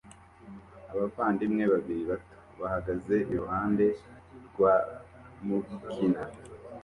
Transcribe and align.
Abavandimwe 0.91 1.63
babiri 1.73 2.03
bato 2.11 2.37
bahagaze 2.59 3.15
iruhande 3.31 3.85
rwabo 4.47 4.95
mukina 5.81 6.21